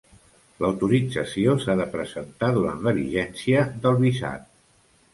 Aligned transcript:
L'autorització 0.63 1.53
s'ha 1.65 1.77
de 1.83 1.87
presentar 1.97 2.51
durant 2.59 2.83
la 2.89 2.97
vigència 3.03 3.71
del 3.87 4.05
visat. 4.05 4.53